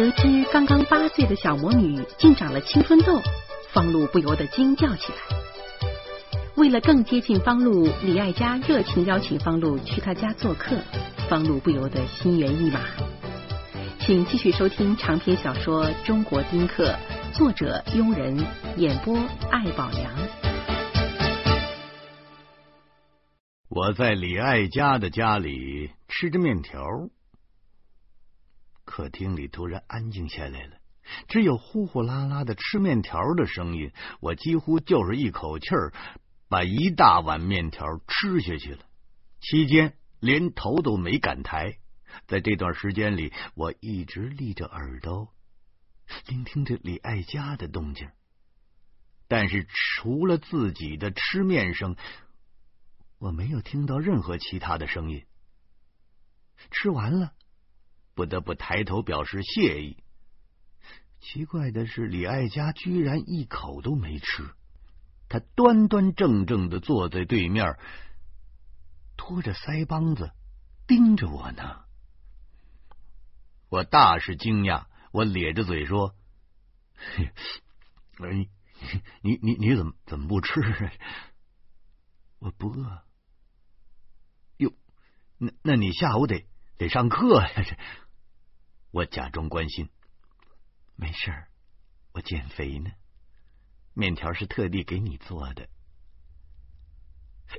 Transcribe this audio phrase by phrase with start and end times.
[0.00, 3.20] 得知刚刚八岁的小魔女竟长了青春痘，
[3.70, 5.18] 方露不由得惊叫起来。
[6.56, 10.74] 为了更接近方露，李爱嘉热情邀请方露去他家做客，
[11.28, 12.80] 方露不由得心猿意马。
[13.98, 16.96] 请继续收听长篇小说《中国丁克》，
[17.36, 18.42] 作者庸人，
[18.78, 19.18] 演播
[19.50, 20.14] 艾宝良。
[23.68, 26.80] 我在李爱家的家里吃着面条，
[28.90, 30.76] 客厅里突然安静下来了，
[31.28, 33.92] 只有呼呼啦啦的吃面条的声音。
[34.20, 35.92] 我几乎就是一口气儿
[36.48, 38.84] 把一大碗面条吃下去了，
[39.40, 41.78] 期间连头都没敢抬。
[42.26, 45.28] 在这段时间里，我一直立着耳朵
[46.26, 48.10] 聆听着李爱家的动静，
[49.28, 51.96] 但是除了自己的吃面声。
[53.20, 55.26] 我没有听到任何其他的声音。
[56.70, 57.34] 吃完了，
[58.14, 59.96] 不得不抬头表示谢意。
[61.20, 64.54] 奇怪的是，李爱家居然一口都没吃，
[65.28, 67.78] 他端端正正的坐在对面，
[69.16, 70.32] 拖着腮帮子
[70.86, 71.84] 盯着我呢。
[73.68, 76.14] 我大是惊讶，我咧着嘴说
[78.18, 78.48] ：“你
[79.20, 80.60] 你你你怎么怎么不吃？
[82.38, 83.02] 我不饿。”
[84.56, 84.72] 哟
[85.36, 86.46] 那那你下午得
[86.80, 87.50] 得上课呀？
[87.56, 87.76] 这
[88.90, 89.90] 我假装关心，
[90.96, 91.48] 没事儿，
[92.12, 92.90] 我减肥呢。
[93.92, 95.68] 面条是特地给你做的。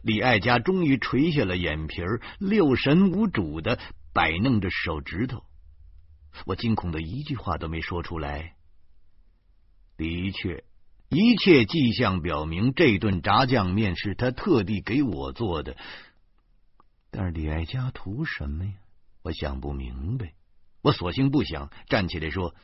[0.02, 3.80] 李爱家终于垂下了眼皮儿，六神无主的
[4.11, 5.45] 摆弄着手指头。
[6.47, 8.55] 我惊恐的一句话都没说出来。
[9.97, 10.64] 的确，
[11.09, 15.77] 一切迹象表明，这顿炸酱面是他特地给我做的。
[17.11, 18.73] 但是李爱家图什么呀？
[19.23, 20.33] 我想不明白。
[20.81, 22.55] 我索性不想，站起来说：“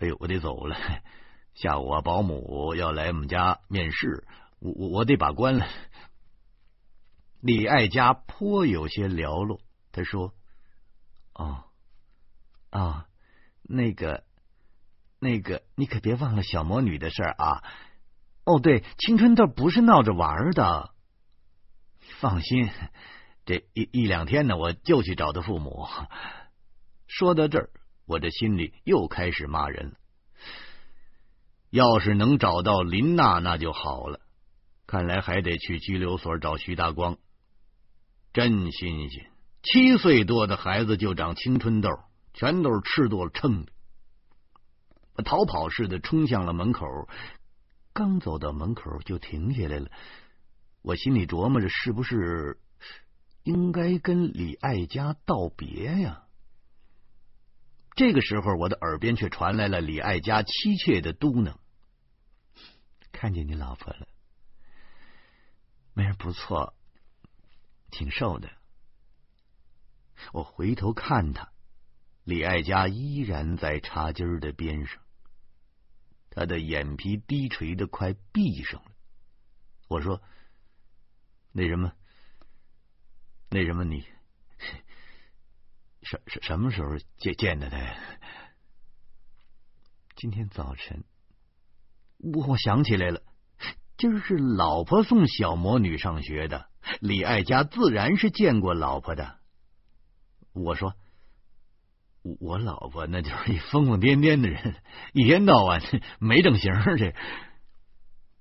[0.00, 0.76] 哎呦，我得走了。
[1.52, 4.26] 下午啊，保姆要来我们家面试，
[4.60, 5.66] 我我我得把关了。
[7.42, 9.60] ”李爱家颇有些寥落，
[9.92, 10.32] 他说
[11.34, 11.64] ：“哦，
[12.70, 13.06] 啊，
[13.62, 14.24] 那个，
[15.20, 17.62] 那个，你可别忘了小魔女的事啊！
[18.44, 20.94] 哦，对，青春痘不是闹着玩的，
[22.20, 22.70] 放心。”
[23.48, 25.86] 这一一两天呢，我就去找他父母。
[27.06, 27.70] 说到这儿，
[28.04, 29.94] 我这心里又开始骂人了。
[31.70, 34.20] 要是能找到林娜，那就好了。
[34.86, 37.16] 看来还得去拘留所找徐大光。
[38.34, 39.30] 真新鲜，
[39.62, 41.88] 七岁多的孩子就长青春痘，
[42.34, 43.72] 全都是吃多了撑的。
[45.24, 46.84] 逃跑似的冲向了门口，
[47.94, 49.90] 刚走到门口就停下来了。
[50.82, 52.58] 我心里琢磨着，是不是？
[53.48, 56.26] 应该跟李爱家道别呀。
[57.96, 61.56] 这个时候，我的耳边却传来了李爱家凄切的嘟囔
[63.10, 64.06] ：“看见你老婆了，
[65.94, 66.74] 没人不错，
[67.90, 68.50] 挺瘦的。”
[70.34, 71.50] 我回头看他，
[72.24, 75.00] 李爱家依然在茶几的边上，
[76.28, 78.90] 他的眼皮低垂的快闭上了。
[79.88, 80.20] 我说
[81.52, 81.94] ：“那什么？”
[83.50, 84.04] 那什么，你
[86.02, 87.96] 什什什么时候见见的他呀？
[90.16, 91.04] 今天早晨，
[92.18, 93.22] 我我想起来了，
[93.96, 96.68] 今儿是老婆送小魔女上学的，
[97.00, 99.38] 李爱家自然是见过老婆的。
[100.52, 100.94] 我说，
[102.40, 104.76] 我老婆那就是一疯疯癫癫的人，
[105.14, 105.80] 一天到晚
[106.18, 107.14] 没正形这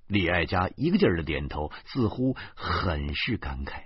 [0.08, 3.86] 李爱家一个劲儿的点头，似乎很是感慨。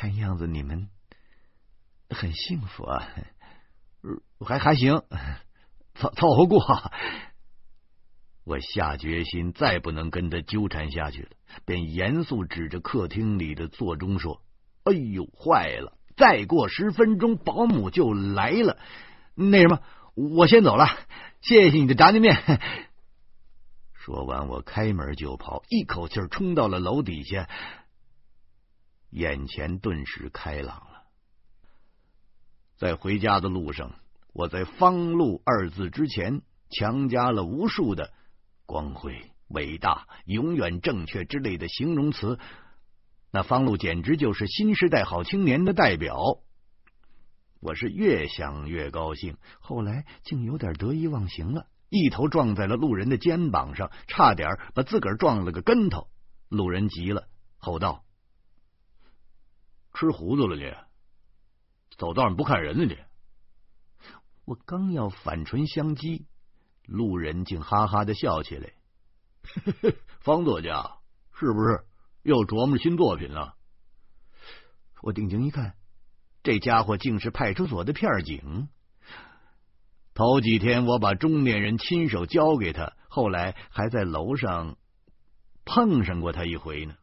[0.00, 0.88] 看样子你们
[2.08, 3.06] 很幸福啊，
[4.40, 5.02] 还还行，
[5.94, 6.58] 凑凑合过。
[8.44, 11.28] 我下决心再不能跟他纠缠下去了，
[11.66, 14.40] 便严肃指着客厅里的座钟说
[14.84, 15.98] ：“哎呦，坏了！
[16.16, 18.78] 再过十分钟保姆就来了。
[19.34, 19.82] 那什么，
[20.14, 20.86] 我先走了，
[21.42, 22.38] 谢谢你的炸酱面。”
[23.92, 27.50] 说完，我开门就跑，一口气冲到了楼底下。
[29.10, 31.02] 眼前顿时开朗了。
[32.76, 33.94] 在回家的路上，
[34.32, 38.12] 我在“方路”二字之前强加了无数的
[38.64, 42.38] 光辉、伟大、永远正确之类的形容词。
[43.32, 46.16] 那方路简直就是新时代好青年的代表。
[47.60, 56.08] 我是越想越高兴，后来竟有点得意忘形了，一头撞在了路人的肩膀上，差点把自个儿撞了个跟头。
[56.48, 57.28] 路人急了，
[57.58, 58.04] 吼道。
[59.92, 60.74] 吃糊涂了你？
[61.96, 62.84] 走道上不看人呢？
[62.84, 62.96] 你，
[64.46, 66.24] 我刚要反唇相讥，
[66.86, 68.72] 路人竟哈哈的笑起来。
[70.20, 70.98] 方作家
[71.38, 71.84] 是不是
[72.22, 73.56] 又琢磨新作品了？
[75.02, 75.74] 我定睛一看，
[76.42, 78.68] 这家伙竟是派出所的片警。
[80.14, 84.76] 头几天我把中年人亲手交给他，后来还在楼上
[85.64, 86.94] 碰上过他一回呢。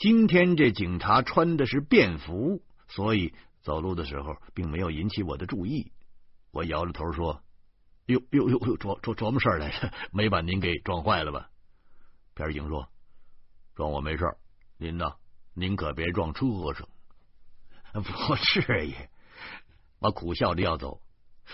[0.00, 5.92] 今天这警察穿的是便服，所以走路的时候并没有引起我的注意。
[6.52, 7.42] 我摇着头说
[8.08, 11.50] ：“哟哟哟哟，琢琢琢磨事儿来着，没把您给撞坏了吧？”
[12.34, 12.88] 片警说
[13.76, 14.24] ：“撞我没事，
[14.78, 15.12] 您呢？
[15.52, 16.88] 您可别撞车上。
[17.92, 18.94] ”不至于。
[19.98, 21.02] 我苦笑着要走，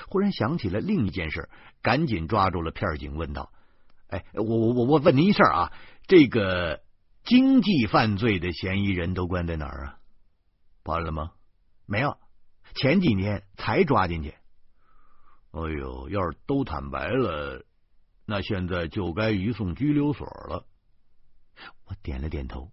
[0.07, 1.49] 忽然想起了另一件事，
[1.83, 3.51] 赶紧抓住了片警，问道
[4.07, 5.73] ：“哎，我我我我问您一事啊，
[6.07, 6.81] 这个……”
[7.26, 9.99] 经济犯罪的嫌疑人都关在哪儿啊？
[10.84, 11.32] 完了吗？
[11.84, 12.17] 没有，
[12.76, 14.31] 前几年才抓进去。
[15.50, 17.64] 哎呦，要是都坦白了，
[18.26, 20.67] 那现在就该移送拘留所了。
[21.87, 22.70] 我点了点头。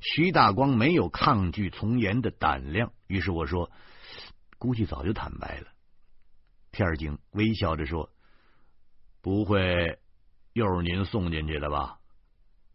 [0.00, 3.70] 徐大光没有抗拒从严的胆量，于是我说
[4.56, 5.66] ：“估计早就坦白了。”
[6.72, 8.10] 片警微笑着说
[9.20, 9.98] ：“不会
[10.54, 11.98] 又是您送进去的吧？”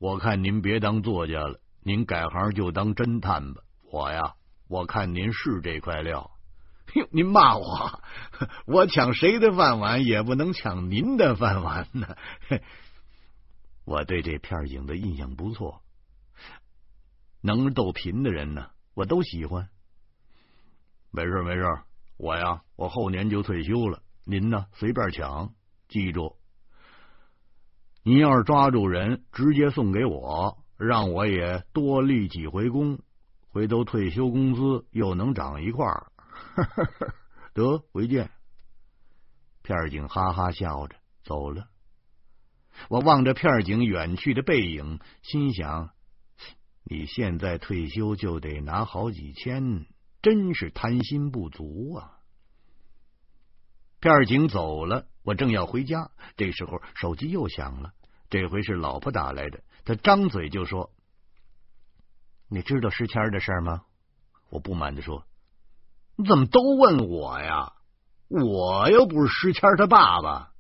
[0.05, 3.63] 我看您别当作家了，您改行就当侦探吧。
[3.91, 4.35] 我呀，
[4.67, 6.29] 我看您是这块料。
[6.93, 8.03] 哟，您骂我？
[8.67, 12.15] 我抢谁的饭碗也不能抢您的饭碗呢。
[13.83, 15.81] 我对这片影的印象不错，
[17.41, 19.69] 能逗贫的人呢，我都喜欢。
[21.09, 21.63] 没事没事，
[22.17, 24.03] 我呀，我后年就退休了。
[24.23, 25.51] 您呢，随便抢，
[25.87, 26.35] 记住。
[28.07, 32.99] 你要是抓住人，直接送给我，让我也多立几回功，
[33.49, 36.11] 回头退休工资又能涨一块儿。
[37.55, 38.29] 得，回见。
[39.63, 41.67] 片儿警哈哈笑着走了。
[42.89, 45.89] 我望着片儿警远去的背影，心想：
[46.83, 49.87] 你现在退休就得拿好几千，
[50.21, 52.19] 真是贪心不足啊！
[53.99, 55.07] 片儿警走了。
[55.25, 57.93] 我正要回家，这时候手机又响了，
[58.29, 59.63] 这回是老婆打来的。
[59.83, 60.91] 他张嘴就说
[62.47, 63.85] ：“你知道石谦的事吗？”
[64.49, 65.25] 我不满的说
[66.15, 67.73] ：“你怎么都问我呀？
[68.27, 70.51] 我又不是石谦他爸爸。”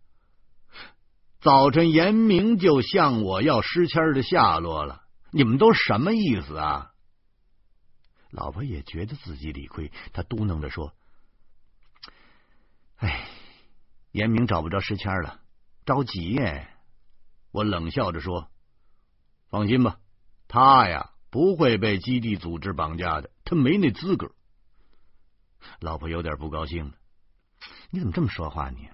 [1.41, 6.91] 早晨严明就向我要石谦的下落了，你们都什么意思啊？
[8.31, 10.91] 老婆也觉得自己理亏，她嘟囔着说
[12.97, 13.29] ：“哎。”
[14.15, 15.41] 严明找不着石谦了，
[15.85, 16.69] 着急耶！
[17.51, 18.47] 我冷笑着说
[19.51, 19.99] ：“放心吧，
[20.47, 24.31] 他呀不会被基地组织绑架的，他没那资格。”
[25.81, 26.93] 老婆有点不高兴了
[27.91, 28.69] ：“你怎么这么说话？
[28.69, 28.87] 你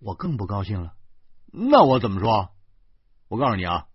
[0.00, 0.92] 我更不高兴了。
[1.50, 2.50] 那我怎么说？
[3.28, 3.86] 我告诉你啊，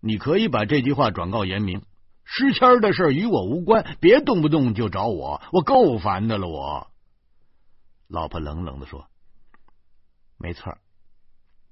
[0.00, 1.84] 你可以把这句话转告严明，
[2.24, 6.90] 石谦的事与我无关，别动不动就找我，我够烦的了。”我
[8.08, 9.08] 老婆冷冷的说。
[10.36, 10.78] 没错，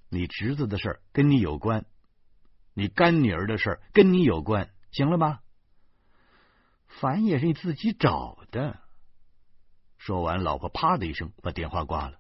[0.09, 1.85] 你侄子的事跟你有关，
[2.75, 5.41] 你干女儿的事跟你有关，行了吧？
[6.87, 8.79] 烦也是你自己找的。
[9.99, 12.19] 说完，老婆啪的一声把电话挂了。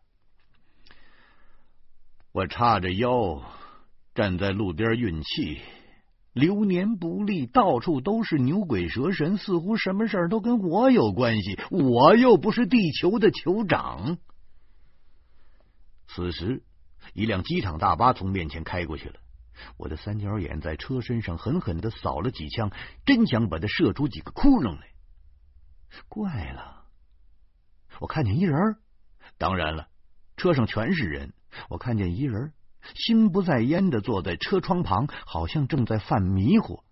[2.32, 3.42] 我叉着腰
[4.14, 5.60] 站在路边运气，
[6.32, 14.16] 流年不利，到处都是牛鬼蛇神，似乎什么事都跟我有关系，我又不是地球的酋长。
[16.06, 16.62] 此时，
[17.14, 19.16] 一辆机场大巴从面前开过去了。
[19.76, 22.70] 我的三角眼在车身上狠狠的扫了几枪，
[23.04, 24.88] 真想把它射出几个窟窿来。
[26.08, 26.84] 怪了，
[28.00, 28.56] 我看见一人。
[29.38, 29.88] 当然了，
[30.36, 31.34] 车上全是人。
[31.68, 32.52] 我看见一人，
[32.94, 36.82] 心不在焉的坐在车窗旁，好像正在犯迷糊。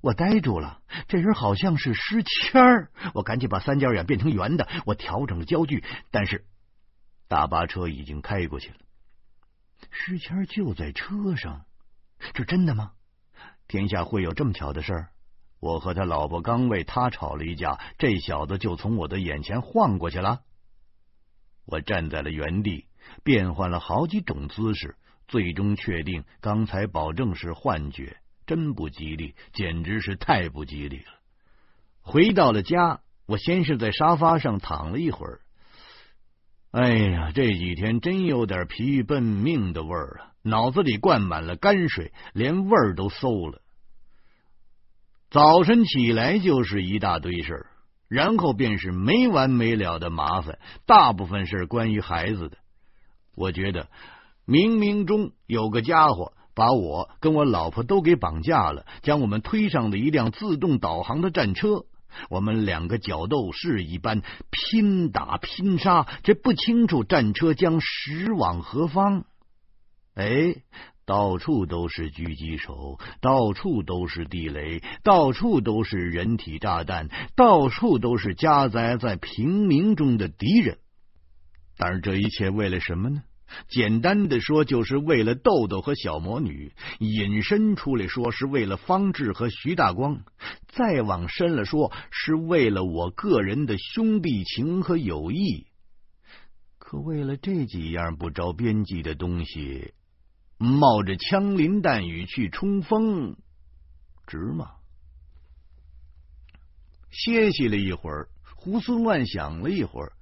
[0.00, 2.90] 我呆住了，这人好像是诗谦儿。
[3.14, 6.46] 我赶紧把三角眼变成圆的，我调整了焦距，但是。
[7.28, 8.76] 大巴车已经开过去了，
[9.90, 11.64] 诗谦就在车上，
[12.34, 12.92] 这真的吗？
[13.68, 15.08] 天下会有这么巧的事儿？
[15.58, 20.42] 我和他老婆刚为他吵了一架，这小子就从我的眼前晃过去了。
[21.64, 22.86] 我站在了原地，
[23.24, 31.12] 变换了好几种姿势，最终确定刚才保证是幻觉，真不吉利，简直是太不吉利了。
[32.02, 35.40] 回到了家，我先是在沙发上躺了一会儿。
[36.76, 40.32] 哎呀，这几天真有点疲于奔命的味儿啊！
[40.42, 43.62] 脑子里灌满了泔水，连味儿都馊了。
[45.30, 47.66] 早晨起来就是一大堆事儿，
[48.08, 52.58] 然后便是没完没了的麻烦，大部分是关于孩子的。
[53.34, 53.88] 我觉得
[54.46, 61.86] 冥冥中有个家伙把我跟我老婆都给绑架了，将我们推上了一辆自动导航的战车。
[62.30, 69.24] 我们两个角斗士一般拼打拼杀，这不清楚战车将驶往何方。
[70.14, 70.56] 哎。
[71.08, 80.78] 到处都是狙击手，到处都是地雷，到处都是人体炸弹，到处都是夹杂在平民中的敌人。
[81.76, 83.22] 但是这一切为了什么呢？
[83.68, 90.16] 简单的说，就是为了豆豆和小魔女；引申出来说，是为了方志和徐大光；
[90.68, 95.66] 再往深了说，是为了我个人的兄弟情和友谊。
[96.78, 99.92] 可为了这几样不着边际的东西。
[100.58, 103.36] 冒着枪林弹雨去冲锋，
[104.26, 104.70] 值吗？
[107.10, 110.12] 歇息了一会儿，胡思乱想了一会儿，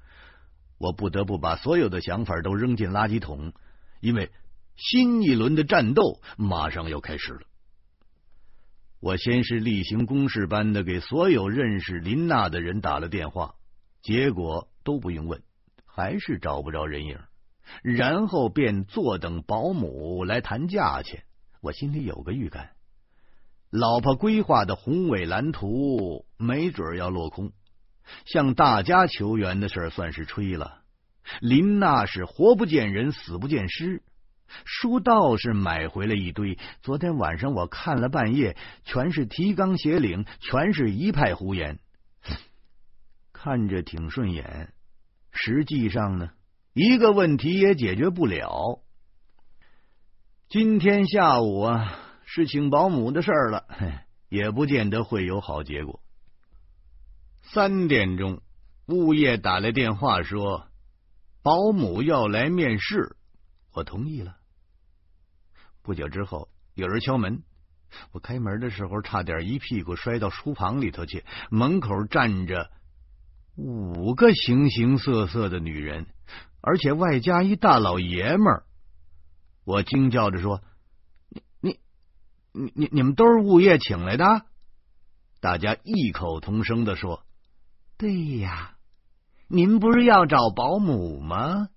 [0.85, 3.55] 我不得不把所有的想法都扔进垃圾桶，
[4.01, 4.31] 因为
[4.77, 7.41] 新一轮的战斗马上要开始了。
[9.01, 13.55] 我先是例行公事般的给所有认识林娜的人打了电话，
[14.03, 15.43] 结果都不用问，
[15.87, 17.19] 还是找不着人影。
[17.83, 21.25] 然后便坐等保姆来谈价钱。
[21.63, 22.73] 我心里有个预感，
[23.71, 27.53] 老婆规划的宏伟蓝图没准要落空。
[28.25, 30.83] 向大家求援的事算是吹了。
[31.41, 34.03] 林娜是活不见人，死不见尸。
[34.65, 41.79] 书倒是买回了一堆，昨天晚上我看了半夜，全是提纲挈领，全是一派胡言，
[43.33, 44.73] 看着挺顺眼。
[45.33, 46.31] 实际上呢？
[46.75, 48.81] 一个问题也解决不了。
[50.49, 53.65] 今天下午啊，是请保姆的事儿了，
[54.29, 56.01] 也不见得会有好结果。
[57.53, 58.43] 三点钟，
[58.87, 60.67] 物业打来电话说
[61.43, 63.17] 保姆要来面试，
[63.73, 64.37] 我同意了。
[65.83, 67.43] 不久之后，有人敲门，
[68.13, 71.25] 我开门的时候差点一屁股摔到书房里头去。
[71.51, 72.71] 门口站着
[73.57, 76.07] 五个形形色色的女人。
[76.67, 78.65] 而且外加一大老爷们儿，
[79.65, 80.63] 我惊叫着说
[81.29, 81.79] ：“你你
[82.53, 84.25] 你你你们都是物业请来的？”
[85.41, 87.23] 大家异口同声的说
[87.97, 88.77] ：“对呀，
[89.49, 91.69] 您不是要找保姆吗？”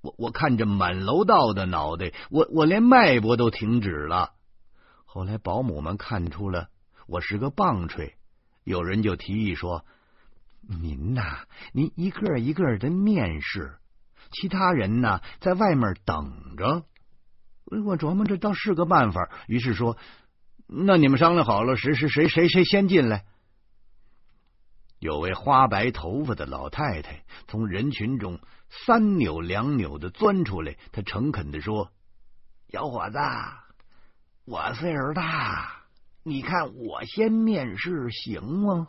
[0.00, 4.32] 我我看着满楼道的脑袋，我我连脉搏都停止了。
[5.04, 6.68] 后来保姆们看出了
[7.06, 8.14] 我是个棒槌，
[8.64, 9.84] 有人就提议说。
[10.70, 13.78] 您呐，您一个一个的面试，
[14.30, 16.84] 其他人呢在外面等着。
[17.64, 19.96] 我琢磨这倒是个办法，于是说
[20.68, 23.24] ：“那你们商量好了，谁谁谁谁谁先进来？”
[25.08, 31.90] 有位花白头发的老太太从人群中三扭两扭的钻出来，她诚恳的说
[32.68, 33.18] ：“小伙子，
[34.44, 35.84] 我岁数大，
[36.24, 38.88] 你看我先面试行吗？”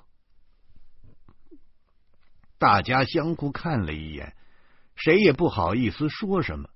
[2.59, 4.35] 大家相互看了一眼，
[4.95, 6.69] 谁也不好意思说什么。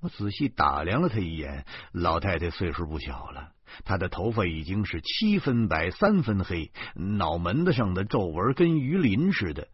[0.00, 3.52] 我仔细打量了他一眼，老太太岁数不小了，
[3.84, 9.68] 她的头发已经是七分白三分黑，脑门子上的皱纹跟鱼鳞似的，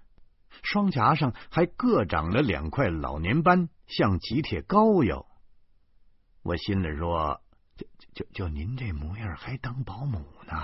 [0.63, 5.27] 双颊上还各长了两块老年斑，像几铁膏药。
[6.43, 7.41] 我心里说：
[7.77, 10.55] 就就就您这模样，还当保姆呢？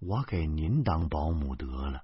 [0.00, 2.02] 我给您当保姆得了。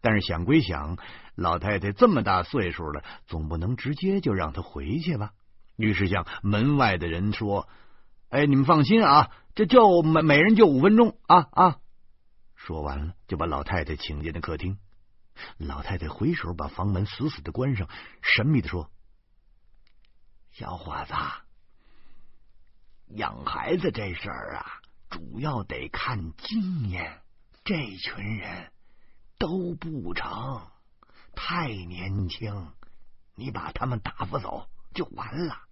[0.00, 0.98] 但是想归想，
[1.36, 5.32] 老太太这么大岁数了，总不能直接就让她回去吧。
[5.78, 7.68] 于是向门外的人说
[8.28, 11.78] ：“哎，你们放心啊，这就每每人就五分钟啊啊！”
[12.54, 14.78] 说完了，就把老太太请进了客厅。
[15.56, 17.88] 老太太回手把房门死死的关上，
[18.20, 18.90] 神秘的说
[20.52, 21.14] ：“小伙子，
[23.16, 24.66] 养孩子这事儿啊，
[25.08, 27.22] 主要得看经验。
[27.64, 28.70] 这群人。”
[29.40, 30.66] 都不成，
[31.36, 32.72] 太年轻，
[33.36, 35.67] 你把他们打发走就完了。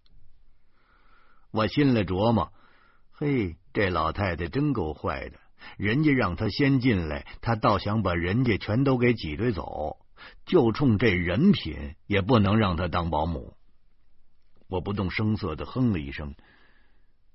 [1.56, 2.52] 我心里琢磨：
[3.12, 5.38] 嘿，这老太太真够坏的，
[5.78, 9.96] 人家让她先进来，她倒想把人家全都给挤兑走，
[10.44, 13.56] 就冲这人品，也不能让她当保姆。
[14.68, 16.34] 我不动声色的哼了一声，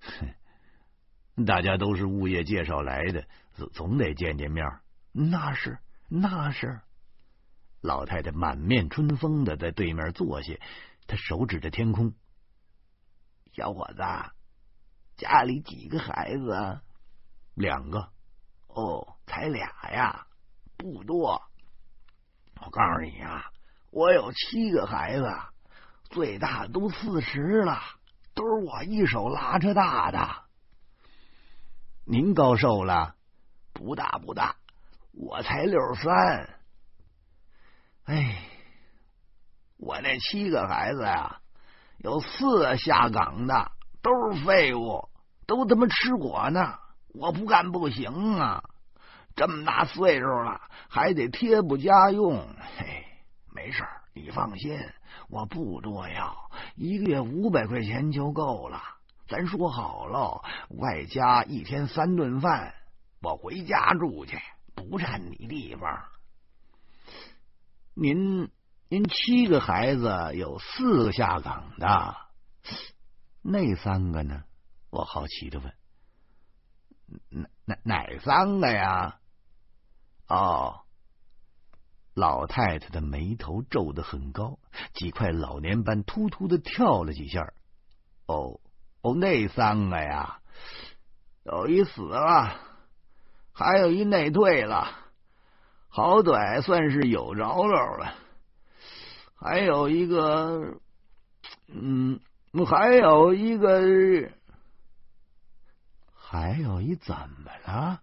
[0.01, 3.25] 哼，大家都是物业介绍来的，
[3.55, 4.67] 总总得见见面。
[5.11, 5.79] 那是。
[6.13, 6.81] 那是
[7.79, 10.53] 老太太满面春风的在对面坐下，
[11.07, 12.13] 她手指着天空。
[13.51, 14.01] 小伙子，
[15.17, 16.81] 家里几个孩子？
[17.53, 18.09] 两个。
[18.67, 20.25] 哦，才俩呀，
[20.77, 21.41] 不多。
[22.61, 23.51] 我告诉你啊，
[23.89, 25.25] 我有七个孩子，
[26.05, 27.79] 最大都四十了，
[28.33, 30.43] 都是我一手拉扯大的。
[32.05, 33.15] 您高寿了？
[33.73, 34.55] 不大不大，
[35.11, 36.59] 我才六十三。
[38.05, 38.47] 哎，
[39.77, 41.40] 我那七个孩子呀，
[42.03, 45.07] 有四下岗的，都是废物，
[45.45, 46.79] 都他妈吃果呢。
[47.13, 48.63] 我不干不行啊！
[49.35, 52.43] 这么大岁数了，还得贴补家用。
[52.77, 53.05] 嘿，
[53.53, 54.79] 没事你放心，
[55.29, 58.81] 我不多要，一个月五百块钱就够了。
[59.27, 62.73] 咱说好喽，外加一天三顿饭。
[63.21, 64.39] 我回家住去，
[64.73, 66.01] 不占你地方。
[67.93, 68.49] 您
[68.91, 72.17] 您七个孩子有四个下岗的，
[73.41, 74.43] 那三个呢？
[74.89, 75.73] 我好奇的问。
[77.29, 79.17] 哪哪哪三个呀？
[80.27, 80.81] 哦，
[82.13, 84.59] 老太太的眉头皱得很高，
[84.93, 87.53] 几块老年斑突突的跳了几下。
[88.25, 88.59] 哦
[88.99, 90.41] 哦，那三个呀，
[91.43, 92.59] 有一死了，
[93.53, 94.85] 还有一内退了，
[95.87, 98.15] 好歹算是有着落了。
[99.43, 100.77] 还有一个，
[101.67, 102.19] 嗯，
[102.67, 104.29] 还有一个。
[106.13, 108.01] 还有一怎么了？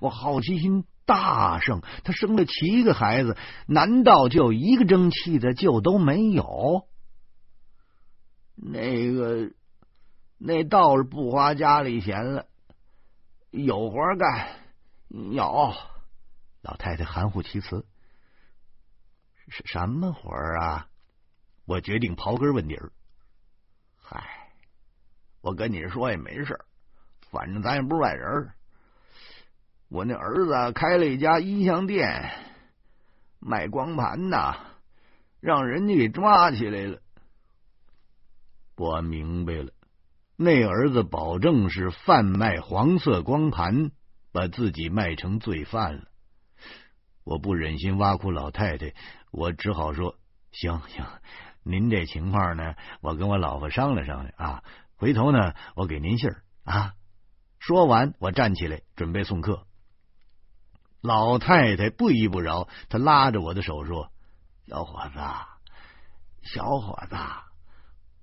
[0.00, 1.82] 我好奇心大盛。
[2.04, 6.86] 他生了七个孩子，难道就一个争气的就都没有？
[8.54, 9.50] 那个
[10.38, 12.46] 那倒是不花家里钱了，
[13.50, 14.48] 有活干。
[15.08, 15.74] 有
[16.62, 17.84] 老太太含糊其辞：“是
[19.48, 20.88] 是什么活儿啊？”
[21.66, 22.92] 我决定刨根问底儿。
[23.96, 24.50] 嗨，
[25.42, 26.58] 我跟你说也没事。
[27.30, 28.50] 反正咱也不是外人。
[29.88, 32.30] 我那儿子开了一家音像店，
[33.38, 34.56] 卖光盘的，
[35.40, 37.00] 让人家给抓起来了。
[38.76, 39.72] 我明白了，
[40.36, 43.90] 那儿子保证是贩卖黄色光盘，
[44.32, 46.04] 把自己卖成罪犯了。
[47.24, 48.94] 我不忍心挖苦老太太，
[49.30, 50.16] 我只好说
[50.52, 51.04] ：“行行，
[51.62, 54.64] 您这情况呢，我跟我老婆商量商量啊，
[54.96, 56.94] 回头呢，我给您信儿啊。”
[57.60, 59.66] 说完，我站起来准备送客。
[61.00, 64.10] 老太太不依不饶，她拉着我的手说
[64.66, 65.20] ：“小伙子，
[66.42, 67.16] 小伙子，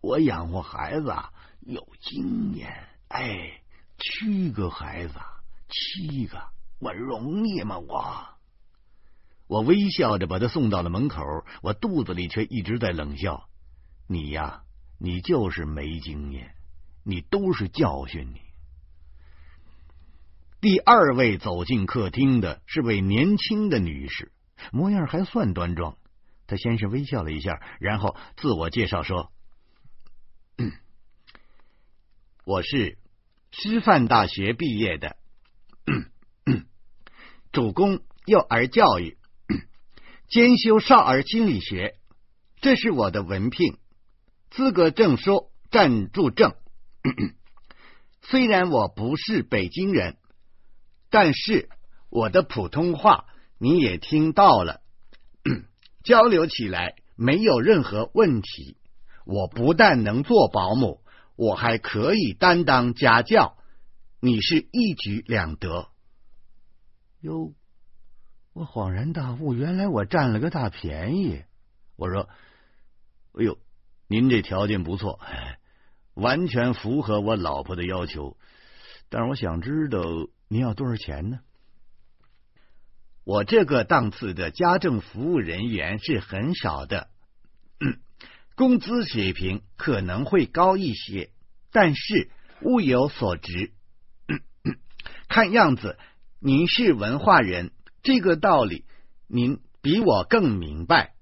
[0.02, 1.14] 我养活孩子
[1.62, 2.88] 有经验。
[3.10, 3.62] 哎，
[3.98, 5.14] 七个孩子，
[5.70, 6.42] 七个，
[6.80, 7.78] 我容易吗？
[7.78, 8.28] 我。”
[9.48, 11.22] 我微笑着把他送到了门口，
[11.62, 13.48] 我肚子里却一直在冷笑
[14.08, 14.64] ：“你呀，
[14.98, 16.56] 你就是没经验，
[17.04, 18.42] 你都是教训你。”
[20.62, 24.32] 第二位走进客厅的是位年轻的女士，
[24.72, 25.96] 模样还算端庄。
[26.48, 29.32] 她先是微笑了一下，然后自我介绍说
[32.46, 32.98] ：“我是
[33.52, 35.18] 师范大学毕业的，
[37.52, 39.18] 主攻幼儿教育，
[40.28, 41.96] 兼修少儿心理学。
[42.62, 43.78] 这是我的文凭，
[44.50, 46.54] 资格证书暂住证。
[48.22, 50.18] 虽然我不是北京人。”
[51.12, 51.70] 但是
[52.10, 53.26] 我的普通话
[53.58, 54.82] 你也听到了，
[56.04, 58.76] 交流起来没有任何问题。
[59.26, 61.00] 我不但能做保姆，
[61.38, 63.56] 我还可以担当家教，
[64.20, 65.88] 你是一举两得。
[67.22, 67.54] 哟，
[68.56, 71.44] 我恍然大悟，原来我占了个大便宜。
[71.98, 72.30] 我说
[73.38, 73.58] ：“哎呦，
[74.08, 75.20] 您这条件不错，
[76.14, 78.38] 完全符合我老婆的要求。
[79.10, 80.02] 但是我想知道。”
[80.48, 81.40] 您要多少钱呢？
[83.26, 87.10] 我这个档次的家政服务人员是很少的，
[88.56, 91.30] 工资水平可能会高一些，
[91.72, 92.30] 但是
[92.62, 93.74] 物有所值。
[95.28, 95.98] 看样子
[96.40, 97.72] 您是文化人，
[98.06, 98.86] 这个道理
[99.26, 101.16] 您比我更明白。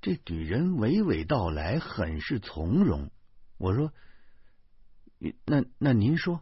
[0.00, 3.10] 这女人娓娓道来，很是从容。
[3.58, 3.92] 我说
[5.44, 6.40] ：“那那您说。”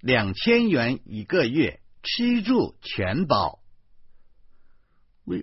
[0.00, 3.60] 两千元一个月，吃住全包。
[5.24, 5.36] 我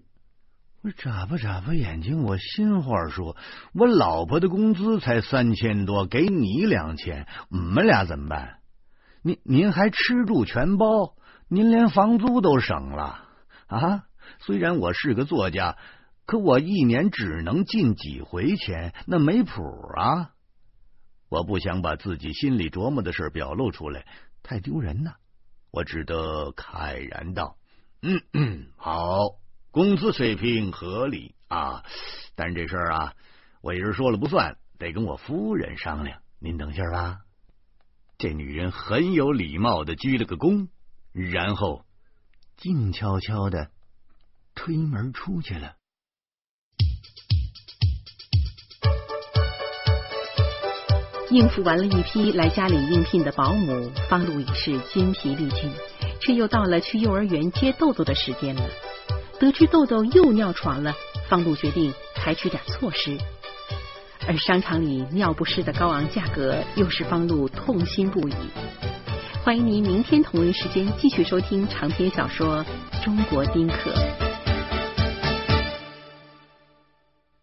[0.81, 3.37] 我眨巴眨巴眼睛，我心话说：
[3.73, 8.59] 我老婆的工资才三千多，给你两千，我们俩怎么办？
[9.21, 11.15] 您您还吃住全包，
[11.53, 13.23] 您连房租都省了
[13.67, 14.05] 啊！
[14.39, 15.77] 虽然我是个作家，
[16.25, 19.61] 可我一年只能进几回钱，那没谱
[19.95, 20.31] 啊！
[21.29, 24.03] 我不想把自己心里琢磨的事表露出来。
[24.41, 25.17] 太丢人了，
[25.69, 27.55] 我只得慨然道
[28.01, 29.19] ：“嗯嗯，好，
[29.69, 31.83] 工资水平合理啊，
[32.33, 33.13] 但这事儿啊，
[33.61, 36.19] 我一人说了不算，得跟我夫人商量。
[36.39, 37.19] 您等信儿吧。
[38.17, 40.69] 这女人很有礼貌的鞠了个躬，
[41.13, 41.86] 然后
[42.58, 43.69] 静悄悄的
[44.56, 45.76] 推门出去了。
[51.30, 55.71] 应付完了一批来家里应聘的保姆，方露已是筋疲力尽，
[56.19, 58.69] 却又到了去幼儿园接豆豆的时间了。
[59.39, 60.93] 得知豆豆又尿床了，
[61.30, 63.17] 方露决定采取点措施。
[64.28, 68.36] 而商场里尿不湿的高昂价格，又使方露痛心不已。
[69.43, 72.63] 欢迎您明天同一时间继续收听长篇小说
[73.03, 73.91] 《中国丁克》。